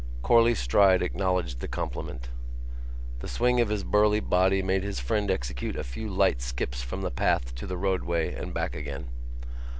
Corley's 0.23 0.57
stride 0.57 1.03
acknowledged 1.03 1.59
the 1.59 1.67
compliment. 1.67 2.29
The 3.19 3.27
swing 3.27 3.61
of 3.61 3.69
his 3.69 3.83
burly 3.83 4.19
body 4.19 4.63
made 4.63 4.81
his 4.81 4.99
friend 4.99 5.29
execute 5.29 5.75
a 5.75 5.83
few 5.83 6.07
light 6.09 6.41
skips 6.41 6.81
from 6.81 7.03
the 7.03 7.11
path 7.11 7.53
to 7.53 7.67
the 7.67 7.77
roadway 7.77 8.33
and 8.33 8.51
back 8.51 8.75
again. 8.75 9.09